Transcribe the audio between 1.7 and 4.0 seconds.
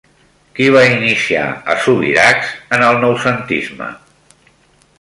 a Subirachs en el noucentisme?